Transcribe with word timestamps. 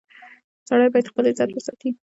•سړی 0.67 0.87
باید 0.91 1.09
خپل 1.11 1.23
عزت 1.31 1.49
وساتي. 1.53 1.89